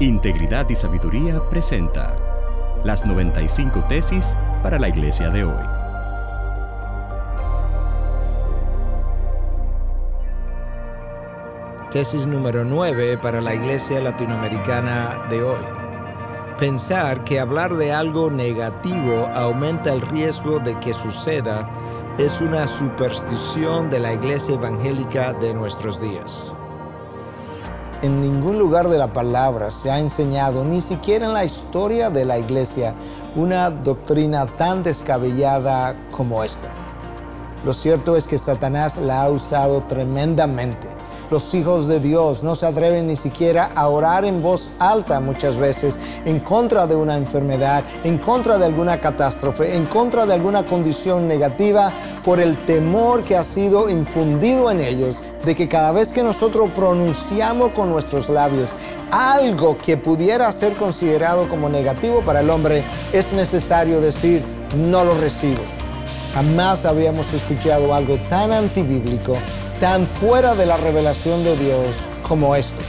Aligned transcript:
Integridad 0.00 0.68
y 0.68 0.74
Sabiduría 0.74 1.40
presenta 1.48 2.16
las 2.82 3.06
95 3.06 3.84
tesis 3.88 4.36
para 4.62 4.78
la 4.78 4.88
iglesia 4.88 5.30
de 5.30 5.44
hoy. 5.44 5.64
Tesis 11.90 12.26
número 12.26 12.64
9 12.64 13.18
para 13.18 13.40
la 13.40 13.54
iglesia 13.54 14.00
latinoamericana 14.00 15.26
de 15.28 15.42
hoy. 15.42 15.64
Pensar 16.58 17.22
que 17.22 17.38
hablar 17.38 17.74
de 17.74 17.92
algo 17.92 18.30
negativo 18.30 19.26
aumenta 19.34 19.92
el 19.92 20.00
riesgo 20.00 20.58
de 20.58 20.78
que 20.80 20.94
suceda 20.94 21.68
es 22.18 22.40
una 22.40 22.66
superstición 22.66 23.88
de 23.90 24.00
la 24.00 24.14
iglesia 24.14 24.54
evangélica 24.54 25.32
de 25.34 25.54
nuestros 25.54 26.00
días. 26.00 26.54
En 28.02 28.20
ningún 28.20 28.58
lugar 28.58 28.88
de 28.88 28.98
la 28.98 29.12
palabra 29.12 29.70
se 29.70 29.88
ha 29.88 30.00
enseñado, 30.00 30.64
ni 30.64 30.80
siquiera 30.80 31.26
en 31.26 31.34
la 31.34 31.44
historia 31.44 32.10
de 32.10 32.24
la 32.24 32.36
iglesia, 32.36 32.96
una 33.36 33.70
doctrina 33.70 34.44
tan 34.56 34.82
descabellada 34.82 35.94
como 36.10 36.42
esta. 36.42 36.66
Lo 37.64 37.72
cierto 37.72 38.16
es 38.16 38.26
que 38.26 38.38
Satanás 38.38 38.96
la 38.96 39.22
ha 39.22 39.30
usado 39.30 39.84
tremendamente 39.84 40.88
los 41.32 41.54
hijos 41.54 41.88
de 41.88 41.98
Dios 41.98 42.42
no 42.42 42.54
se 42.54 42.66
atreven 42.66 43.06
ni 43.06 43.16
siquiera 43.16 43.70
a 43.74 43.88
orar 43.88 44.26
en 44.26 44.42
voz 44.42 44.68
alta 44.78 45.18
muchas 45.18 45.56
veces 45.56 45.98
en 46.26 46.40
contra 46.40 46.86
de 46.86 46.94
una 46.94 47.16
enfermedad, 47.16 47.82
en 48.04 48.18
contra 48.18 48.58
de 48.58 48.66
alguna 48.66 49.00
catástrofe, 49.00 49.74
en 49.74 49.86
contra 49.86 50.26
de 50.26 50.34
alguna 50.34 50.66
condición 50.66 51.26
negativa 51.26 51.90
por 52.24 52.40
el 52.40 52.56
temor 52.64 53.22
que 53.22 53.36
ha 53.36 53.44
sido 53.44 53.88
infundido 53.88 54.70
en 54.70 54.80
ellos 54.80 55.22
de 55.44 55.54
que 55.54 55.68
cada 55.68 55.92
vez 55.92 56.12
que 56.12 56.22
nosotros 56.22 56.70
pronunciamos 56.74 57.72
con 57.72 57.90
nuestros 57.90 58.28
labios 58.28 58.70
algo 59.10 59.76
que 59.76 59.96
pudiera 59.96 60.50
ser 60.52 60.74
considerado 60.74 61.48
como 61.48 61.68
negativo 61.68 62.22
para 62.22 62.40
el 62.40 62.50
hombre, 62.50 62.84
es 63.12 63.32
necesario 63.32 64.00
decir, 64.00 64.42
no 64.76 65.04
lo 65.04 65.14
recibo. 65.14 65.62
Jamás 66.34 66.86
habíamos 66.86 67.32
escuchado 67.34 67.94
algo 67.94 68.16
tan 68.30 68.52
antibíblico 68.52 69.36
tan 69.82 70.06
fuera 70.06 70.54
de 70.54 70.64
la 70.64 70.76
revelación 70.76 71.42
de 71.42 71.56
Dios 71.56 71.96
como 72.22 72.54
esto. 72.54 72.80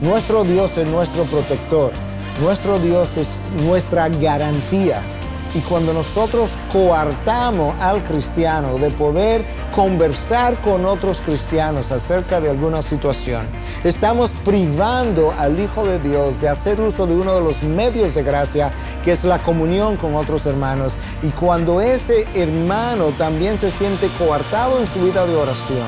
Nuestro 0.00 0.42
Dios 0.42 0.78
es 0.78 0.88
nuestro 0.88 1.24
protector, 1.24 1.92
nuestro 2.40 2.78
Dios 2.78 3.18
es 3.18 3.28
nuestra 3.66 4.08
garantía. 4.08 5.02
Y 5.54 5.60
cuando 5.60 5.92
nosotros 5.92 6.54
coartamos 6.72 7.80
al 7.80 8.02
cristiano 8.02 8.76
de 8.76 8.90
poder 8.90 9.44
conversar 9.74 10.56
con 10.56 10.84
otros 10.84 11.20
cristianos 11.20 11.92
acerca 11.92 12.40
de 12.40 12.50
alguna 12.50 12.82
situación, 12.82 13.46
estamos 13.84 14.32
privando 14.44 15.32
al 15.38 15.58
Hijo 15.60 15.86
de 15.86 16.00
Dios 16.00 16.40
de 16.40 16.48
hacer 16.48 16.80
uso 16.80 17.06
de 17.06 17.14
uno 17.14 17.36
de 17.36 17.40
los 17.40 17.62
medios 17.62 18.14
de 18.14 18.24
gracia, 18.24 18.72
que 19.04 19.12
es 19.12 19.22
la 19.22 19.38
comunión 19.38 19.96
con 19.96 20.16
otros 20.16 20.44
hermanos. 20.46 20.94
Y 21.22 21.28
cuando 21.28 21.80
ese 21.80 22.26
hermano 22.34 23.06
también 23.16 23.56
se 23.56 23.70
siente 23.70 24.08
coartado 24.18 24.80
en 24.80 24.88
su 24.88 25.04
vida 25.04 25.24
de 25.24 25.36
oración, 25.36 25.86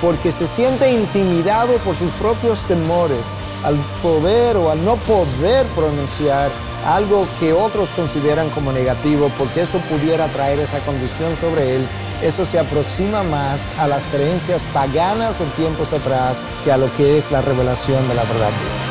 porque 0.00 0.30
se 0.30 0.46
siente 0.46 0.92
intimidado 0.92 1.74
por 1.78 1.96
sus 1.96 2.10
propios 2.12 2.60
temores 2.68 3.26
al 3.64 3.76
poder 4.02 4.56
o 4.56 4.70
al 4.70 4.84
no 4.84 4.96
poder 4.96 5.66
pronunciar 5.74 6.50
algo 6.86 7.26
que 7.40 7.52
otros 7.52 7.88
consideran 7.90 8.48
como 8.50 8.72
negativo, 8.72 9.30
porque 9.36 9.62
eso 9.62 9.78
pudiera 9.90 10.28
traer 10.28 10.60
esa 10.60 10.78
condición 10.80 11.36
sobre 11.40 11.76
él, 11.76 11.86
eso 12.22 12.44
se 12.44 12.58
aproxima 12.58 13.22
más 13.24 13.60
a 13.78 13.86
las 13.86 14.04
creencias 14.04 14.62
paganas 14.72 15.38
de 15.38 15.44
tiempos 15.56 15.92
atrás 15.92 16.36
que 16.64 16.72
a 16.72 16.76
lo 16.76 16.94
que 16.96 17.18
es 17.18 17.30
la 17.30 17.42
revelación 17.42 18.08
de 18.08 18.14
la 18.14 18.22
verdad. 18.22 18.87